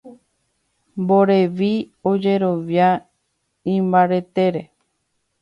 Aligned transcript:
Mborevi 1.03 1.69
ojerovia 2.13 2.89
imbaretére. 3.75 4.63